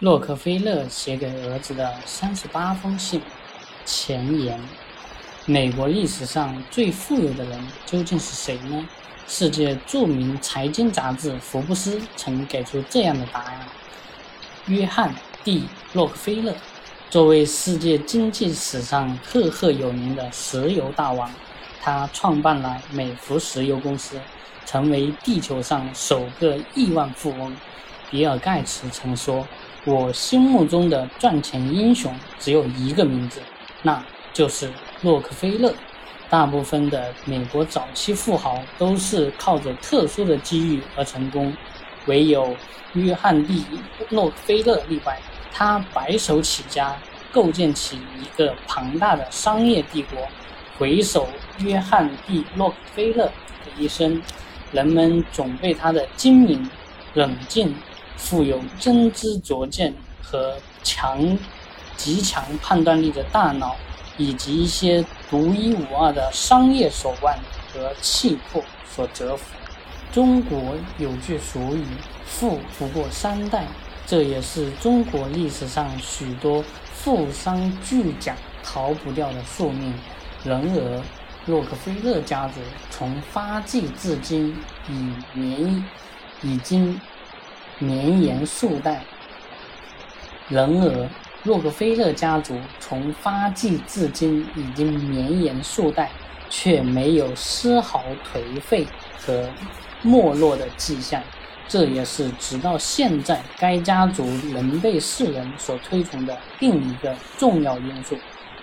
[0.00, 3.20] 洛克菲勒写给儿子的三十八封信。
[3.84, 4.58] 前言：
[5.44, 8.88] 美国历史上最富有的人究竟是谁呢？
[9.26, 13.68] 世界著名财经杂志《福布斯》曾给出这样的答案：
[14.68, 16.54] 约翰 ·D· 洛克菲勒。
[17.10, 21.30] 作为世界经济史上赫赫有名的石油大王，
[21.82, 24.18] 他创办了美孚石油公司，
[24.64, 27.54] 成为地球上首个亿万富翁。
[28.10, 29.46] 比尔·盖茨曾说。
[29.86, 33.40] 我心目中的赚钱英雄只有一个名字，
[33.82, 34.70] 那就是
[35.02, 35.72] 洛克菲勒。
[36.28, 41.52] 大部分的美国早期富豪都是靠着特殊的机遇而成功，
[42.06, 42.54] 唯有
[42.92, 43.64] 约翰 ·D·
[44.10, 45.18] 洛克菲勒例外。
[45.50, 46.94] 他白手起家，
[47.32, 50.28] 构建起一个庞大的商业帝国。
[50.78, 51.26] 回首
[51.58, 53.32] 约翰 ·D· 洛克菲勒的
[53.78, 54.22] 一生，
[54.72, 56.70] 人们总被他的精明、
[57.14, 57.74] 冷静。
[58.22, 59.92] 富有真知灼见
[60.22, 61.36] 和强、
[61.96, 63.74] 极强判断力的大脑，
[64.18, 67.36] 以及一些独一无二的商业手腕
[67.72, 69.44] 和气魄所折服。
[70.12, 71.84] 中国有句俗语
[72.24, 73.66] ：“富不过三代”，
[74.06, 79.94] 这也是中国历史上许多富商巨贾逃不掉的宿命。
[80.44, 81.02] 然而，
[81.46, 84.56] 洛克菲勒家族从发迹至今
[84.88, 85.84] 已年
[86.42, 87.00] 已经。
[87.80, 89.02] 绵延数代。
[90.48, 91.08] 然而，
[91.42, 96.10] 洛克菲勒家族从发迹至今已经绵延数代，
[96.48, 98.86] 却没有丝毫颓废
[99.18, 99.48] 和
[100.02, 101.20] 没落的迹象。
[101.66, 108.16] 这也是直到现在该家族仍被世人所推崇的另一个重要因素。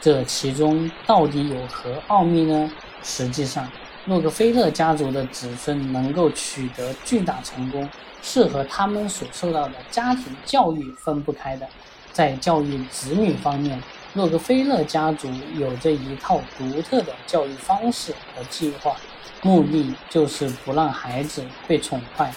[0.00, 2.70] 这其中到底有何奥秘呢？
[3.02, 3.70] 实际上，
[4.08, 7.88] 洛克菲勒家族的子孙能够取得巨大成功。
[8.20, 11.66] 是和他们所受到的家庭教育分不开的。
[12.12, 13.80] 在教育子女方面，
[14.14, 18.96] 洛克菲勒家族有着一套独特的教育方式和计划，
[19.42, 22.32] 目的就是不让孩子被宠坏。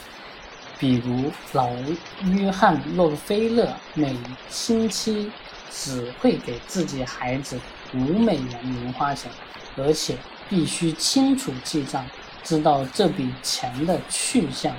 [0.77, 1.67] 比如，老
[2.25, 4.15] 约翰·洛克菲勒每
[4.49, 5.31] 星期
[5.71, 7.59] 只会给自己孩子
[7.95, 9.31] 五美元零花钱，
[9.75, 10.15] 而且
[10.51, 12.05] 必须清楚记账，
[12.43, 14.75] 知道这笔钱的去向。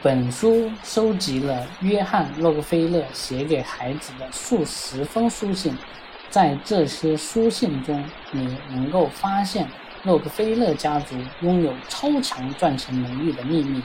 [0.00, 5.76] 本书收集了约翰·洛克菲勒写给孩子的数十封书信，
[6.30, 9.68] 在这些书信中，你能够发现
[10.04, 13.82] 洛克菲勒家族拥有超强赚钱能力的秘密，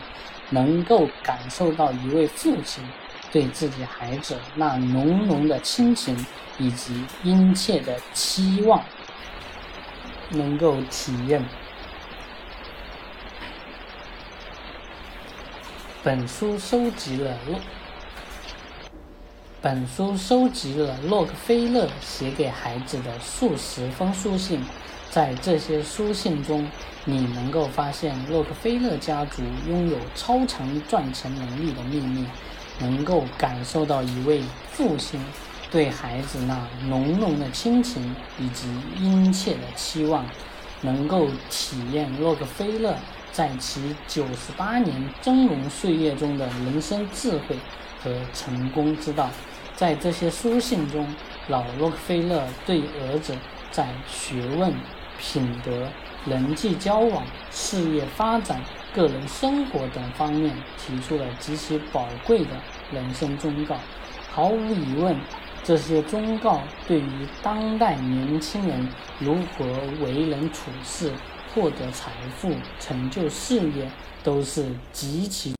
[0.51, 2.87] 能够感受到一位父亲
[3.31, 6.15] 对自己孩子那浓浓的亲情
[6.59, 8.85] 以及殷切的期望，
[10.35, 11.43] 能够体验。
[16.03, 17.59] 本书收集了洛，
[19.59, 24.63] 本书收集了洛克菲勒写给孩子的数十封书信，
[25.09, 26.69] 在这些书信中，
[27.05, 32.27] 你能够发现洛克菲勒家族拥有超强赚钱能力的秘密，
[32.77, 35.19] 能够感受到一位父亲
[35.71, 38.67] 对孩子那浓浓的亲情以及
[38.99, 40.25] 殷切的期望，
[40.81, 42.95] 能够体验洛克菲勒。
[43.31, 47.57] 在其九十八年峥嵘岁月中的人生智慧
[48.01, 49.29] 和成功之道，
[49.75, 51.05] 在这些书信中，
[51.49, 53.35] 老洛克菲勒对儿子
[53.71, 54.73] 在学问、
[55.19, 55.89] 品德、
[56.25, 58.61] 人际交往、事业发展、
[58.93, 62.51] 个人生活等方面提出了极其宝贵的
[62.93, 63.75] 人生忠告。
[64.31, 65.13] 毫无疑问，
[65.65, 68.87] 这些忠告对于当代年轻人
[69.19, 69.65] 如何
[69.99, 71.11] 为人处事。
[71.53, 73.89] 获得财富、成就事业，
[74.21, 75.53] 都是极其。